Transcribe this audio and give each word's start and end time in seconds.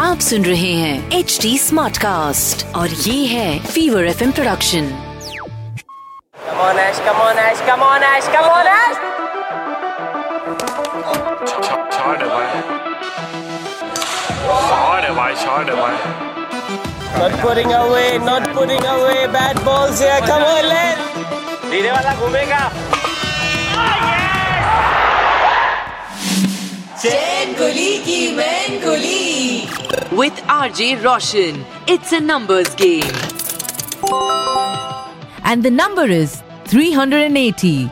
आप 0.00 0.20
सुन 0.20 0.44
रहे 0.44 0.72
हैं 0.72 1.10
एच 1.18 1.38
डी 1.42 1.58
स्मार्ट 1.58 1.98
कास्ट 1.98 2.64
और 2.76 2.88
ये 2.88 3.26
है 3.26 3.58
fever 3.66 4.06
F 4.06 4.22
production 4.30 4.88
come on 6.46 6.78
Ash 6.78 6.98
come on 7.06 7.38
Ash 7.38 7.60
come on 7.68 8.02
Ash 8.02 8.26
come on 8.34 8.66
Ash 8.66 8.96
छोड़ 14.64 15.12
भाई 15.12 15.34
छोड़ 15.34 15.70
भाई 15.74 15.96
Not 17.14 17.34
putting 17.40 17.72
away, 17.72 18.18
not 18.18 18.48
putting 18.52 18.84
with 30.14 30.40
R 30.50 30.70
J 30.72 30.94
Roshan 30.94 31.64
it's 31.88 32.14
a 32.14 32.18
numbers 32.18 32.74
game 32.74 33.10
and 35.50 35.66
the 35.66 35.72
number 35.72 36.06
is 36.10 36.36
380. 36.68 37.88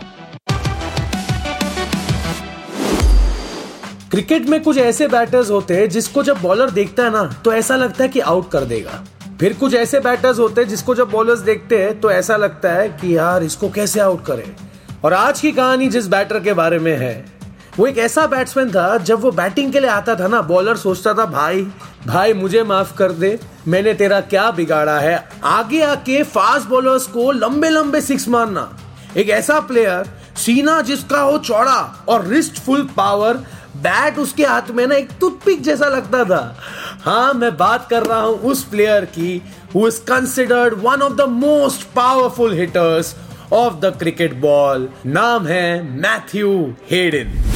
Cricket 4.11 4.49
में 4.49 4.63
कुछ 4.63 4.79
ऐसे 4.79 5.09
batters 5.09 5.51
होते 5.51 5.77
हैं 5.77 5.89
जिसको 5.89 6.23
जब 6.23 6.41
बॉलर 6.43 6.71
देखता 6.71 7.03
है 7.03 7.11
ना 7.11 7.23
तो 7.45 7.53
ऐसा 7.53 7.77
लगता 7.77 8.05
है 8.05 8.09
कि 8.09 8.21
आउट 8.21 8.51
कर 8.51 8.65
देगा। 8.65 9.05
फिर 9.41 9.53
कुछ 9.53 9.75
ऐसे 9.75 10.01
बैटर्स 10.01 10.39
होते 10.39 10.61
हैं 10.61 10.69
जिसको 10.69 10.95
जब 10.95 11.11
बॉलर्स 11.11 11.41
देखते 11.41 11.83
हैं 11.83 12.01
तो 12.01 12.11
ऐसा 12.11 12.37
लगता 12.37 12.73
है 12.73 12.89
कि 12.89 13.17
यार 13.17 13.43
इसको 13.43 13.69
कैसे 13.69 14.01
आउट 14.01 14.25
करें? 14.25 14.57
और 15.05 15.15
आज 15.15 15.41
की 15.41 15.53
कहानी 15.53 15.89
जिस 15.89 16.07
बैटर 16.07 16.41
के 16.41 16.53
बारे 16.53 16.79
में 16.79 16.97
है 16.97 17.42
वो 17.79 17.87
एक 17.87 17.99
ऐसा 17.99 18.27
बैट्समैन 18.27 18.71
था, 18.71 18.97
जब 18.99 19.21
वो 19.21 19.31
बैटिंग 19.31 19.73
के 19.73 19.81
लिए 19.81 19.91
आता 19.91 20.15
था 20.15 20.27
ना 20.29 20.41
बॉलर 20.43 20.77
सोचता 20.77 21.13
था, 21.15 21.25
भाई 21.27 21.63
भाई, 22.07 22.33
मुझे 22.33 22.63
माफ़ 22.63 22.97
कर 22.97 23.13
दे, 23.13 23.39
मैंने 23.69 23.95
तेरा 23.95 24.21
क्या 24.23 24.51
बिगाड़ा 24.51 24.99
है? 24.99 25.29
आगे 25.45 25.81
आके 25.83 26.23
फास्ट 26.25 26.69
बॉलर्स 26.69 27.07
को 27.07 27.31
लंबे 27.33 27.69
लंबे 27.69 28.01
सिक्स 28.01 28.29
मारना। 28.29 28.69
एक 29.17 29.29
ऐसा 29.31 29.59
प्लेयर 29.61 30.11
सीना 30.37 30.81
जिसका 30.81 31.21
हो 31.21 31.39
चौड़ा 31.39 32.05
और 32.09 32.27
रिस्ट 32.27 32.59
फुल 32.59 32.83
पावर 32.97 33.37
बैट 33.77 34.19
उसके 34.19 34.45
हाथ 34.45 34.71
में 34.71 34.87
ना 34.87 34.95
एक 34.95 35.11
टूथपिक 35.21 35.63
जैसा 35.63 35.89
लगता 35.89 36.25
था। 36.25 36.57
हाँ 37.05 37.33
मैं 37.35 37.57
बात 37.57 37.89
कर 37.91 38.07
रहा 38.07 38.21
हूँ 38.21 38.39
उस 38.41 38.65
प्लेयर 38.65 39.05
की 39.15 39.41
who 39.75 39.87
is 39.89 40.01
considered 40.03 40.75
one 40.83 41.03
of 41.03 41.13
the 41.13 41.29
most 41.31 41.87
powerful 41.95 42.55
hitters 42.59 43.15
of 43.53 43.81
the 43.81 43.95
cricket 43.99 44.35
ball 44.41 44.89
नाम 45.07 45.47
है 45.47 45.83
मैथ्यू 46.01 46.53
हेडन। 46.91 47.52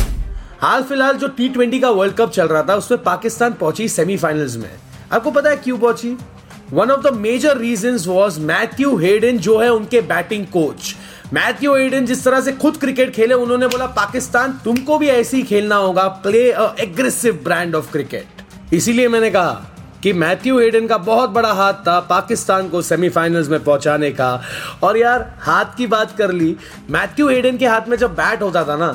हाल 0.62 0.82
फ़िलहाल 0.82 1.16
जो 1.16 1.28
टी 1.28 1.48
ट्वेंटी 1.48 1.78
का 1.80 1.88
वर्ल्ड 1.90 2.14
कप 2.14 2.30
चल 2.30 2.46
रहा 2.48 2.62
था, 2.62 2.74
उसमें 2.74 3.02
पाकिस्तान 3.02 3.52
पहुँची 3.52 3.88
सेमीफाइनल्स 3.88 4.56
में। 4.56 4.70
आपको 5.12 5.30
पता 5.30 5.50
है 5.50 5.56
क्यों 5.56 5.78
पहुँची? 5.78 6.16
One 6.72 6.90
of 6.90 7.00
the 7.00 7.12
major 7.14 7.56
reason 7.58 7.98
was 8.06 8.40
Matthew 8.40 8.96
Hayden 8.96 9.38
जो 9.38 9.58
है 9.58 9.68
उनके 9.72 10.00
बैटिंग 10.02 10.46
कोच 10.46 10.94
मैथ्यू 11.32 11.74
हेडन 11.74 12.06
जिस 12.06 12.24
तरह 12.24 12.40
से 12.40 12.52
खुद 12.52 12.76
क्रिकेट 12.76 13.12
खेले, 13.14 13.34
उन्होंने 13.34 13.66
बोला, 13.66 13.86
पाकिस्तान 13.86 14.58
तुमको 14.64 14.98
भी 14.98 15.08
ऐसे 15.08 15.36
ही 15.36 15.42
खेलना 15.42 15.76
होगा 15.76 16.06
play 16.22 16.50
a 16.50 16.74
aggressive 16.80 17.40
brand 17.44 17.74
of 17.74 17.90
cricket 17.92 18.74
इसीलिए 18.74 19.08
मैंने 19.08 19.30
कहा 19.30 19.52
कि 20.02 20.12
मैथ्यू 20.12 20.58
हेडन 20.58 20.86
का 20.86 20.98
बहुत 20.98 21.30
बड़ा 21.30 21.52
हाथ 21.52 21.74
था 21.86 21.98
पाकिस्तान 22.00 22.68
को 22.68 22.82
सेमीफाइनल्स 22.82 23.48
में 23.48 23.62
पहुँचाने 23.64 24.10
का। 24.10 24.40
और 24.82 24.98
यार, 24.98 25.34
हाथ 25.40 25.76
की 25.76 25.86
बात 25.86 26.16
कर 26.18 26.32
ली 26.32 26.56
मैथ्यू 26.90 27.28
हेडन 27.28 27.56
के 27.56 27.66
हाथ 27.66 27.88
में 27.88 27.96
जब 27.96 28.14
बैट 28.14 28.42
होता 28.42 28.64
था 28.64 28.76
ना 28.76 28.90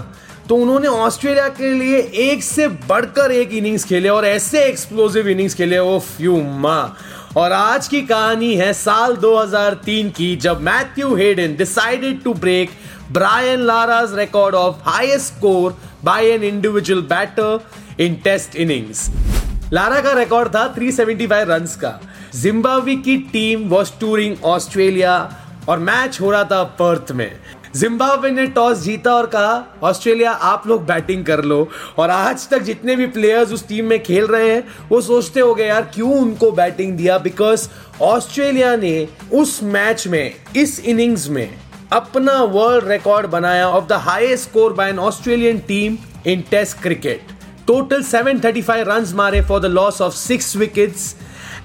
तो 0.52 0.55
उन्होंने 0.55 0.88
ऑस्ट्रेलिया 0.88 1.47
के 1.47 1.69
लिए 1.73 1.97
एक 2.21 2.41
से 2.44 2.67
बढ़कर 2.67 3.31
एक 3.31 3.52
इनिंग्स 3.53 3.83
खेले 3.83 4.09
और 4.09 4.25
ऐसे 4.25 4.63
एक्सप्लोजिव 4.63 5.27
इनिंग्स 5.27 5.53
खेले 5.55 5.77
वो 5.80 5.99
फ्यू 5.99 6.35
माँ। 6.61 6.97
और 7.38 7.51
आज 7.51 7.88
की 7.88 8.01
कहानी 8.01 8.53
है 8.56 8.72
साल 8.73 9.16
2003 9.16 10.09
की, 10.09 10.35
जब 10.35 10.61
Matthew 10.61 11.16
Hayden 11.16 11.56
decided 11.56 12.22
to 12.23 12.34
break 12.34 12.69
Brian 13.11 13.59
Lara's 13.59 14.17
record 14.17 14.56
of 14.56 14.90
highest 14.90 15.34
score 15.34 15.78
by 16.03 16.28
an 16.28 16.44
individual 16.44 17.01
batter 17.01 18.03
in 18.03 18.16
test 18.16 18.56
innings 18.56 19.07
Lara 19.73 20.01
का 20.01 20.11
रिकॉर्ड 20.13 20.56
था 20.56 20.67
375 20.75 21.47
रन्स 21.50 21.75
का। 21.75 22.00
जिम्बाब्वे 22.35 22.95
की 22.97 23.17
टीम 23.34 23.67
वॉज़ 23.69 23.91
टूरिंग 24.01 24.35
ऑस्ट्रेलिया 24.45 25.16
और 25.69 25.79
मैच 25.79 26.22
हो 26.22 26.31
रहा 26.31 26.44
था 26.44 26.63
पर्थ 26.79 27.11
में। 27.11 27.31
जिम्बाब्वे 27.76 28.30
ने 28.32 28.46
टॉस 28.48 28.78
जीता 28.78 29.14
और 29.14 29.26
कहा, 29.26 29.64
ऑस्ट्रेलिया, 29.84 30.32
आप 30.32 30.68
लोग 30.68 30.86
बैटिंग 30.86 31.26
कर 31.26 31.44
लो। 31.44 31.68
और 31.98 32.09
आज 32.09 32.48
तक 32.50 32.62
जितने 32.62 32.96
भी 32.96 33.08
प्लेयर्स 33.08 33.52
उस 33.52 33.68
टीम 33.68 33.86
में 33.86 34.04
खेल 34.04 34.26
रहे 34.26 34.54
हैं, 34.54 34.64
वो 34.90 35.02
सोचते 35.02 35.40
हो 35.40 35.54
गए 35.56 35.68
यार, 35.68 35.92
क्यों 35.94 36.14
उनको 36.14 36.52
बैटिंग 36.52 36.98
दिया? 36.98 37.18
बिकॉज़ 37.18 37.68
ऑस्ट्रेलिया 38.02 38.76
ने 38.76 39.08
उस 39.34 39.59
मैच 39.64 40.08
में, 40.08 40.34
इस 40.56 40.80
इनिंग्स 40.80 41.30
में 41.30 41.50
अपना 41.94 42.34
वर्ल्ड 42.44 42.88
रिकॉर्ड 42.88 43.28
बनाया 43.28 43.68
of 43.70 43.86
the 43.86 43.94
highest 44.02 44.50
score 44.50 44.74
by 44.74 44.90
an 44.90 45.00
Australian 45.00 45.59
team 45.59 45.98
in 46.28 46.42
test 46.42 46.82
cricket 46.82 47.32
total 47.68 48.03
735 48.03 48.84
runs 48.88 49.14
मारे 49.14 49.42
for 49.42 49.59
the 49.59 49.66
loss 49.66 50.02
of 50.02 50.14
six 50.14 50.56
wickets 50.56 51.16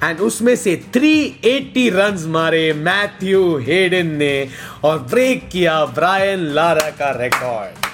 and 0.03 0.19
उसमें 0.27 0.55
से 0.55 0.75
380 0.95 1.89
रन्स 1.93 2.25
मारे 2.35 2.61
मैथ्यू 2.87 3.43
हेडन 3.67 4.07
ने 4.23 4.35
और 4.83 4.99
ब्रेक 5.11 5.47
किया 5.51 5.85
ब्रायन 5.99 6.45
लारा 6.57 6.89
का 6.99 7.11
record 7.21 7.89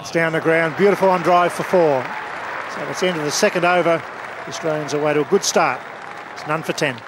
It's 0.00 0.10
down 0.14 0.32
the 0.32 0.40
ground. 0.40 0.76
Beautiful 0.76 1.08
on 1.08 1.22
drive 1.22 1.52
for 1.52 1.62
four. 1.62 2.04
So 2.74 2.82
it's 2.90 3.00
the 3.00 3.08
end 3.08 3.18
of 3.18 3.24
the 3.24 3.30
second 3.30 3.64
over. 3.64 3.96
The 4.44 4.50
Australians 4.50 4.92
away 4.92 5.14
to 5.14 5.22
a 5.22 5.24
good 5.24 5.42
start. 5.42 5.80
It's 6.34 6.46
none 6.46 6.62
for 6.62 6.74
ten. 6.74 7.00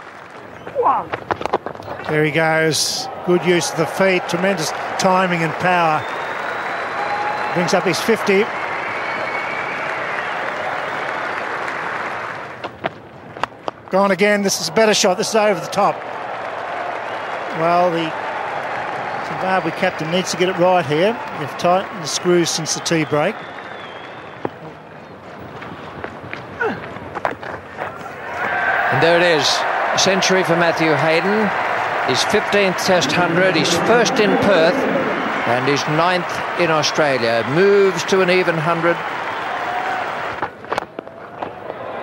There 2.08 2.24
he 2.24 2.30
goes. 2.30 3.08
Good 3.26 3.44
use 3.44 3.70
of 3.72 3.76
the 3.78 3.86
feet. 3.86 4.22
Tremendous 4.28 4.70
timing 4.98 5.42
and 5.42 5.52
power. 5.54 5.98
Brings 7.54 7.74
up 7.74 7.84
his 7.84 8.00
50. 8.00 8.44
Gone 13.91 14.11
again. 14.11 14.41
This 14.41 14.61
is 14.61 14.69
a 14.69 14.71
better 14.71 14.93
shot. 14.93 15.17
This 15.17 15.27
is 15.27 15.35
over 15.35 15.59
the 15.59 15.67
top. 15.67 16.01
Well, 17.59 17.91
the 17.91 18.09
Zimbabwe 19.27 19.71
captain 19.71 20.09
needs 20.11 20.31
to 20.31 20.37
get 20.37 20.47
it 20.47 20.57
right 20.57 20.85
here. 20.85 21.11
They've 21.39 21.57
tightened 21.57 22.01
the 22.01 22.07
screws 22.07 22.49
since 22.49 22.73
the 22.73 22.79
tea 22.79 23.03
break. 23.03 23.35
And 28.91 29.03
there 29.03 29.17
it 29.17 29.23
is. 29.23 29.45
A 29.93 29.99
century 29.99 30.45
for 30.45 30.55
Matthew 30.55 30.93
Hayden. 30.95 31.49
His 32.07 32.23
15th 32.31 32.85
Test 32.85 33.09
100, 33.09 33.57
his 33.57 33.73
first 33.79 34.13
in 34.21 34.37
Perth, 34.37 34.73
and 35.47 35.67
his 35.67 35.85
ninth 35.89 36.31
in 36.61 36.71
Australia. 36.71 37.43
Moves 37.49 38.05
to 38.05 38.21
an 38.21 38.29
even 38.29 38.55
100. 38.55 38.95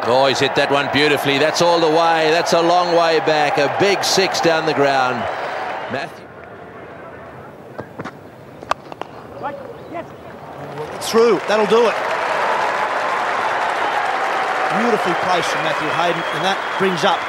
Oh, 0.09 0.25
he's 0.27 0.41
hit 0.41 0.57
that 0.57 0.73
one 0.73 0.89
beautifully. 0.89 1.37
That's 1.37 1.61
all 1.61 1.79
the 1.79 1.93
way. 1.93 2.33
That's 2.33 2.57
a 2.57 2.63
long 2.63 2.97
way 2.97 3.21
back. 3.29 3.61
A 3.61 3.69
big 3.77 4.03
six 4.03 4.41
down 4.41 4.65
the 4.65 4.73
ground. 4.73 5.21
Matthew. 5.93 6.25
Yes. 9.93 10.09
Through. 11.05 11.37
That'll 11.45 11.69
do 11.69 11.85
it. 11.85 11.97
Beautifully 14.81 15.17
placed 15.29 15.53
from 15.53 15.61
Matthew 15.69 15.93
Hayden, 15.93 16.25
and 16.37 16.43
that 16.45 16.57
brings 16.81 17.05
up 17.05 17.21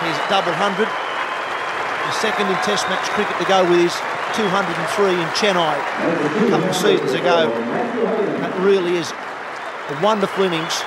his 0.00 0.16
double 0.32 0.56
hundred. 0.56 0.88
The 0.88 2.16
second 2.24 2.48
in 2.48 2.56
Test 2.64 2.88
match 2.88 3.04
cricket 3.12 3.36
to 3.36 3.44
go 3.44 3.68
with 3.68 3.84
his 3.84 3.96
203 4.32 5.12
in 5.12 5.28
Chennai 5.36 5.76
a 5.76 6.48
couple 6.48 6.68
of 6.68 6.76
seasons 6.76 7.12
ago. 7.12 7.52
That 8.40 8.56
really 8.64 8.96
is 8.96 9.12
a 9.12 10.00
wonderful 10.00 10.44
innings. 10.44 10.80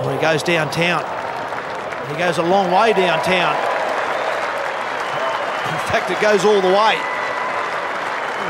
Well, 0.00 0.04
he 0.04 0.10
goes 0.22 0.42
downtown. 0.44 1.02
He 2.06 2.16
goes 2.16 2.38
a 2.38 2.46
long 2.46 2.70
way 2.70 2.94
downtown. 2.94 3.58
In 5.66 5.82
fact, 5.90 6.08
it 6.14 6.20
goes 6.22 6.46
all 6.46 6.62
the 6.62 6.70
way. 6.70 6.94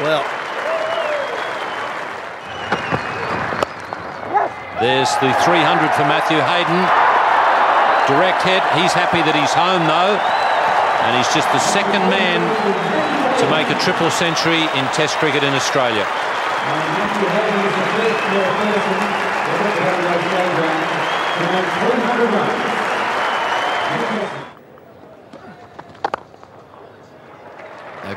Well, 0.05 0.21
There's 4.83 5.15
the 5.23 5.31
300 5.47 5.95
for 5.95 6.03
Matthew 6.11 6.43
Hayden. 6.43 6.83
Direct 8.11 8.43
hit. 8.43 8.67
He's 8.75 8.91
happy 8.91 9.23
that 9.23 9.31
he's 9.31 9.55
home 9.55 9.87
though. 9.87 10.19
And 11.07 11.15
he's 11.15 11.31
just 11.31 11.47
the 11.55 11.63
second 11.63 12.03
man 12.11 12.43
to 13.39 13.47
make 13.47 13.71
a 13.71 13.79
triple 13.79 14.11
century 14.11 14.67
in 14.75 14.83
Test 14.91 15.23
cricket 15.23 15.47
in 15.47 15.55
Australia. 15.55 16.03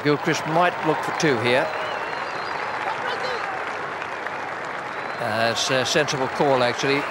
Gilchrist 0.05 0.45
might 0.45 0.75
look 0.85 0.99
for 0.99 1.19
two 1.19 1.35
here. 1.39 1.65
Uh, 5.19 5.49
it's 5.51 5.71
a 5.71 5.83
sensible 5.83 6.27
call, 6.27 6.61
actually. 6.61 7.01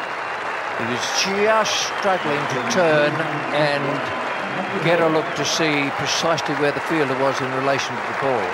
He 0.78 0.84
was 0.86 1.02
just 1.26 1.74
struggling 1.98 2.38
to 2.38 2.70
turn 2.70 3.10
and 3.50 4.84
get 4.84 5.00
a 5.00 5.08
look 5.08 5.26
to 5.34 5.44
see 5.44 5.90
precisely 5.98 6.54
where 6.62 6.70
the 6.70 6.78
fielder 6.86 7.18
was 7.18 7.40
in 7.40 7.52
relation 7.54 7.96
to 7.96 8.02
the 8.02 8.18
ball. 8.20 8.48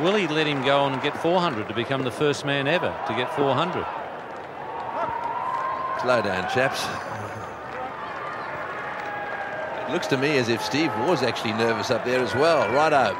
Will 0.00 0.14
he 0.14 0.26
let 0.28 0.46
him 0.46 0.64
go 0.64 0.86
and 0.86 1.02
get 1.02 1.14
400 1.18 1.68
to 1.68 1.74
become 1.74 2.02
the 2.02 2.10
first 2.10 2.46
man 2.46 2.66
ever 2.66 2.98
to 3.08 3.14
get 3.14 3.30
400? 3.36 4.01
Slow 6.02 6.20
down, 6.20 6.50
chaps. 6.50 6.84
It 9.88 9.92
looks 9.92 10.08
to 10.08 10.16
me 10.16 10.36
as 10.36 10.48
if 10.48 10.60
Steve 10.60 10.90
was 11.06 11.22
actually 11.22 11.52
nervous 11.52 11.92
up 11.92 12.04
there 12.04 12.20
as 12.20 12.34
well. 12.34 12.68
Righto. 12.72 13.16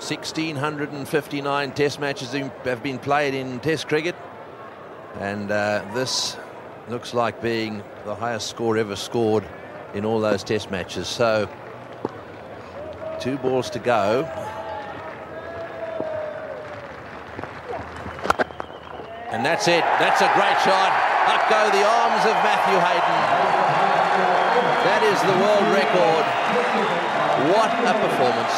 Sixteen 0.00 0.56
hundred 0.56 0.90
and 0.92 1.08
fifty-nine 1.08 1.72
Test 1.72 2.00
matches 2.00 2.32
have 2.32 2.82
been 2.82 2.98
played 2.98 3.34
in 3.34 3.60
Test 3.60 3.86
cricket, 3.88 4.16
and 5.20 5.50
uh, 5.50 5.84
this 5.94 6.36
looks 6.88 7.14
like 7.14 7.40
being 7.40 7.84
the 8.04 8.16
highest 8.16 8.48
score 8.48 8.76
ever 8.76 8.96
scored 8.96 9.44
in 9.94 10.04
all 10.04 10.18
those 10.18 10.42
Test 10.42 10.72
matches. 10.72 11.06
So, 11.06 11.48
two 13.20 13.38
balls 13.38 13.70
to 13.70 13.78
go. 13.78 14.28
And 19.33 19.45
that's 19.45 19.67
it. 19.67 19.83
That's 19.99 20.21
a 20.21 20.31
great 20.33 20.59
shot. 20.65 20.91
Up 21.29 21.43
go 21.49 21.61
the 21.69 21.83
arms 21.85 22.23
of 22.25 22.35
Matthew 22.41 22.77
Hayden. 22.85 23.19
That 24.87 25.01
is 25.11 25.19
the 25.29 25.35
world 25.43 25.67
record. 25.81 26.25
What 27.53 27.71
a 27.85 27.93
performance. 28.05 28.55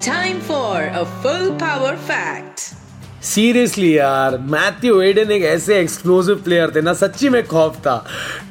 Time 0.00 0.40
for 0.40 0.90
a 1.02 1.04
full 1.22 1.54
power 1.56 1.96
fact. 1.96 2.74
Seriously 3.22 3.96
यार 3.96 4.36
Matthew 4.50 5.00
Hayden 5.02 5.30
एक 5.32 5.42
ऐसे 5.42 5.78
explosive 5.80 6.42
player 6.42 6.70
थे 6.74 6.80
ना 6.80 6.92
सच्ची 6.94 7.28
में 7.28 7.42
खौफ 7.46 7.76
था 7.86 7.94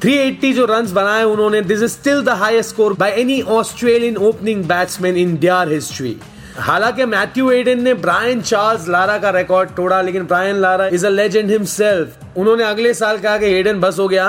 380 0.04 0.52
जो 0.54 0.64
रन्स 0.70 0.90
बनाए 0.98 1.22
उन्होंने 1.24 1.60
this 1.70 1.82
is 1.82 1.90
still 1.90 2.22
the 2.24 2.36
highest 2.42 2.70
score 2.70 2.92
by 3.02 3.10
any 3.20 3.40
Australian 3.58 4.16
opening 4.30 4.64
batsman 4.68 5.16
in 5.16 5.36
their 5.44 5.72
history 5.72 6.16
हालाँकि 6.61 7.05
मैथ्यू 7.05 7.49
एडन 7.51 7.81
ने 7.83 7.93
ब्रायन 7.93 8.41
चार्ल्स 8.41 8.87
लारा 8.89 9.17
का 9.17 9.29
रिकॉर्ड 9.29 9.69
तोड़ा, 9.69 10.01
लेकिन 10.01 10.23
ब्रायन 10.23 10.55
लारा 10.55 10.87
इज़ 10.87 11.05
अ 11.05 11.09
लेजेंड 11.09 11.49
हिमसेल्फ 11.51 12.37
उन्होंने 12.37 12.63
अगले 12.63 12.93
साल 12.93 13.17
कहा 13.17 13.37
कि 13.37 13.45
एडन 13.59 13.79
बस 13.79 13.99
हो 13.99 14.07
गया। 14.07 14.27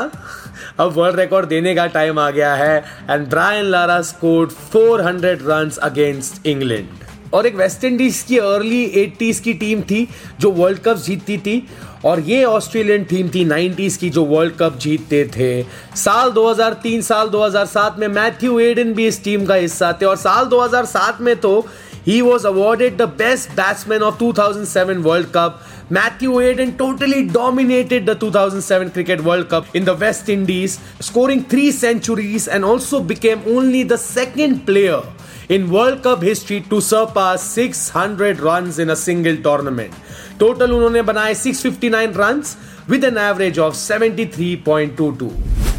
अब 0.81 0.93
वर्ल्ड 0.96 1.20
रिकॉर्ड 1.20 1.46
देने 1.46 1.75
का 1.75 1.87
टाइम 1.88 2.19
आ 2.19 2.31
गया 2.31 2.55
है 2.55 2.84
and 3.11 3.29
Brian 3.29 3.64
Lara 3.64 4.00
scored 4.02 4.50
400 4.73 5.38
runs 5.43 5.79
against 5.79 6.46
England 6.46 6.88
और 7.34 7.46
एक 7.46 7.56
वेस्ट 7.56 7.84
इंडीज 7.84 8.23
की 8.29 8.38
अर्ली 8.38 8.84
80s 8.96 9.38
की 9.40 9.52
टीम 9.55 9.82
थी, 9.82 10.08
जो 10.40 10.50
वर्ल्ड 10.50 10.79
कप 10.79 10.96
जीतती 10.96 11.37
थी, 11.38 11.67
और 12.05 12.20
ये 12.20 12.43
ऑस्ट्रेलियन 12.44 13.05
टीम 13.05 13.29
थी 13.29 13.44
90s 13.44 13.96
की, 13.96 14.11
जो 14.11 14.25
वर्ल्ड 14.25 14.55
कप 14.58 14.79
जीतते 14.79 15.25
थे। 15.37 15.62
साल 15.96 16.31
2003 16.31 17.02
साल 17.02 17.29
2007 17.29 17.99
में 17.99 18.08
मैथ्यू 18.08 18.58
एडन 18.61 18.93
भी 18.94 19.06
इस 19.06 19.23
टीम 19.25 19.46
का 19.46 19.55
हिस्सा 19.55 19.93
थे, 19.93 20.06
और 20.06 20.17
साल 20.17 20.44
2007 20.46 21.20
में 21.20 21.34
तो 21.37 21.67
He 22.03 22.21
was 22.21 22.45
awarded 22.45 22.97
the 22.97 23.07
best 23.07 23.53
batsman 23.55 24.01
of 24.01 24.17
2007 24.17 25.03
World 25.03 25.33
Cup. 25.33 25.61
Matthew 25.89 26.38
Hayden 26.38 26.77
totally 26.77 27.27
dominated 27.27 28.05
the 28.05 28.15
2007 28.15 28.91
Cricket 28.91 29.21
World 29.21 29.49
Cup 29.49 29.75
in 29.75 29.83
the 29.83 29.95
West 29.95 30.29
Indies, 30.29 30.79
scoring 30.99 31.44
three 31.44 31.71
centuries 31.71 32.47
and 32.47 32.63
also 32.63 33.03
became 33.03 33.41
only 33.45 33.83
the 33.83 33.97
second 33.97 34.65
player 34.65 35.01
in 35.49 35.69
World 35.69 36.03
Cup 36.03 36.21
history 36.21 36.61
to 36.69 36.81
surpass 36.81 37.44
600 37.44 38.39
runs 38.39 38.79
in 38.79 38.89
a 38.89 38.95
single 38.95 39.38
tournament. 39.38 39.94
Total 40.39 40.71
उन्होंने 40.71 41.01
बनाए 41.01 41.33
659 41.33 42.13
runs 42.13 42.57
with 42.88 43.03
an 43.03 43.17
average 43.17 43.57
of 43.57 43.73
73.22. 43.73 45.70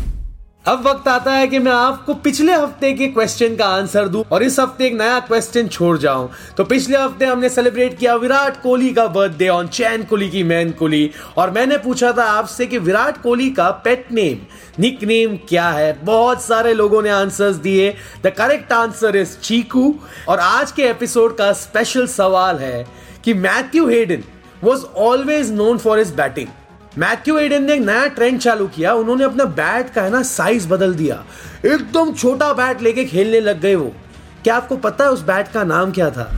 अब 0.65 0.87
वक्त 0.87 1.07
आता 1.07 1.31
है 1.31 1.47
कि 1.47 1.59
मैं 1.59 1.71
आपको 1.71 2.13
पिछले 2.13 2.53
हफ़्ते 2.53 2.91
के 2.93 3.07
क्वेश्चन 3.07 3.55
का 3.55 3.65
आंसर 3.67 4.07
दूँ 4.07 4.23
और 4.31 4.43
इस 4.43 4.59
हफ़्ते 4.59 4.85
एक 4.87 4.93
नया 4.93 5.19
क्वेश्चन 5.19 5.67
छोड़ 5.67 5.97
जाऊँ। 5.97 6.29
तो 6.57 6.63
पिछले 6.63 6.97
हफ़्ते 6.97 7.25
हमने 7.25 7.49
सेलिब्रेट 7.49 7.97
किया 7.97 8.15
विराट 8.15 8.61
कोहली 8.61 8.93
का 8.93 9.07
बर्थडे 9.07 9.47
ऑन 9.47 9.67
चैन 9.67 10.03
कोहली 10.03 10.29
की 10.29 10.43
मैन 10.43 10.71
कोहली 10.71 11.09
और 11.37 11.51
मैंने 11.51 11.77
पूछा 11.77 12.11
था 12.11 12.23
आपसे 12.23 12.65
कि 12.65 12.77
विराट 12.77 13.21
कोहली 13.21 13.49
का 13.49 13.69
पेट 13.83 14.11
नेम 14.11 14.45
निक 14.79 15.03
नेम 15.03 15.37
क्या 15.49 15.69
है? 15.69 15.99
बहुत 16.03 16.41
सारे 16.41 16.73
लोगों 16.73 17.01
ने 17.01 17.09
आंसर्स 17.09 17.55
दिए। 17.55 17.93
The 18.23 18.33
correct 18.37 18.73
answer 18.73 19.15
is 19.15 19.37
chikoo. 19.37 19.95
और 20.29 20.39
आज 20.39 20.71
के 20.71 20.83
एपिसोड 20.83 21.37
का 21.37 21.53
स्पेशल 21.53 22.07
सवाल 22.07 22.57
है 22.57 22.85
कि 23.23 23.33
Matthew 23.33 23.87
Hayden 23.89 24.23
was 24.63 24.85
always 24.85 25.51
known 25.51 25.77
for 25.77 25.99
his 25.99 26.13
batting 26.15 26.47
Matthew 26.97 27.37
Hayden 27.37 27.63
ने 27.63 27.73
एक 27.73 27.81
नया 27.81 28.07
ट्रेंड 28.07 28.39
चालू 28.39 28.67
किया। 28.67 28.93
उन्होंने 28.93 29.23
अपना 29.23 29.43
बैट 29.43 29.89
का 29.89 30.01
है 30.01 30.09
ना 30.09 30.21
साइज़ 30.21 30.67
बदल 30.67 30.93
दिया। 30.95 31.23
एकदम 31.65 32.13
छोटा 32.13 32.53
बैट 32.53 32.81
लेके 32.81 33.05
खेलने 33.05 33.39
लग 33.39 33.61
गए 33.61 33.75
वो। 33.75 33.93
क्या 34.43 34.55
आपको 34.55 34.77
पता 34.77 35.03
है 35.03 35.11
उस 35.11 35.21
बैट 35.21 35.47
का 35.47 35.63
नाम 35.63 35.91
क्या 35.91 36.09
था? 36.09 36.37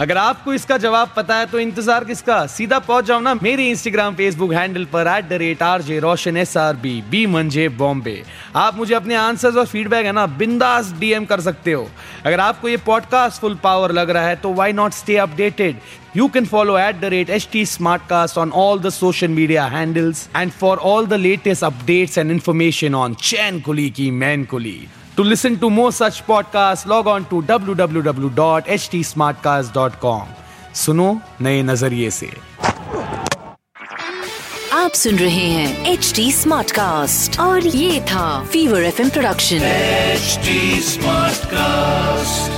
अगर 0.00 0.16
आपको 0.18 0.52
इसका 0.54 0.76
जवाब 0.78 1.12
पता 1.16 1.36
है 1.36 1.46
तो 1.46 1.58
इंतज़ार 1.58 2.04
किसका? 2.04 2.46
सीधा 2.46 2.78
पहुँच 2.78 3.04
जाओ 3.04 3.20
ना 3.20 3.32
मेरे 3.34 3.68
इंस्टाग्राम 3.68 4.14
फेसबुक 4.14 4.52
हैंडल 4.52 4.84
पर 4.92 5.06
at 5.08 5.28
the 5.28 5.32
rate 5.42 5.62
R 5.62 5.82
J 5.82 5.98
Roshan 6.00 6.36
S 6.36 6.56
R 6.56 6.76
B 6.82 7.00
B 7.10 7.24
मंजे 7.26 7.68
बॉम्बे। 7.78 8.22
आप 8.56 8.76
मुझे 8.76 8.94
अपने 8.94 9.14
आंसर्स 9.14 9.56
और 9.56 9.66
फीडबैक 9.66 10.06
है 10.06 10.12
ना 10.12 10.26
बिंदास 10.36 10.92
डीएम 10.98 11.24
कर 11.24 11.40
सकते 11.40 11.72
हो। 11.72 11.88
अगर 12.26 12.40
आपको 12.40 12.68
ये 12.68 12.76
पॉडकास्ट 12.86 13.40
फुल 13.40 13.54
पावर 13.62 13.92
लग 13.92 14.10
रहा 14.10 14.26
है 14.26 14.36
तो 14.36 14.52
why 14.54 14.72
not 14.72 14.92
stay 14.92 15.16
updated 15.16 15.76
you 16.16 16.26
You 16.26 16.32
can 16.34 16.46
follow 16.50 16.76
at 16.82 17.00
the 17.00 17.08
rate 17.12 17.30
HT 17.36 17.62
Smartcast 17.70 18.38
on 18.42 18.52
all 18.60 18.78
the 18.84 18.92
social 18.98 19.32
media 19.38 19.64
handles 19.74 20.22
and 20.34 20.54
for 20.60 20.70
all 20.90 21.08
the 21.10 21.18
latest 21.18 21.66
updates 21.68 22.16
and 22.22 22.36
information 22.36 22.94
on 22.94 23.16
Chen 23.30 23.60
Kuli 23.66 23.90
ki 23.98 24.10
Man 24.22 24.46
Kuli. 24.52 24.78
To 25.16 25.22
listen 25.24 25.58
to 25.60 25.70
more 25.70 25.92
such 25.92 26.26
podcasts, 26.26 26.86
log 26.86 27.06
on 27.06 27.24
to 27.30 27.42
www.htsmartcast.com. 27.50 30.26
सुनो 30.74 31.20
नए 31.40 31.62
नज़रिए 31.62 32.10
से। 32.10 32.30
आप 34.72 34.90
सुन 35.02 35.16
रहे 35.16 35.28
हैं 35.28 35.92
H 35.92 36.12
D 36.16 36.32
smart 36.32 36.70
cast 36.70 37.40
और 37.40 37.66
ये 37.66 38.00
था 38.00 38.44
fever 38.44 38.82
F 38.82 39.12
production 39.12 39.56
H 39.56 40.38
smart 40.84 41.46
cast 41.54 42.55